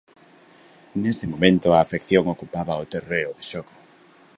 Nese 1.01 1.25
momento 1.33 1.67
a 1.71 1.77
afección 1.85 2.23
ocupaba 2.35 2.81
o 2.81 2.85
terreo 2.93 3.29
de 3.37 3.43
xogo. 3.49 3.73